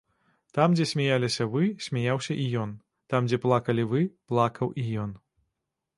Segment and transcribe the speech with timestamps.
[0.57, 2.71] Там, дзе смяяліся вы, смяяўся і ён,
[3.15, 4.01] там, дзе плакалі вы,
[4.33, 5.11] плакаў і ён.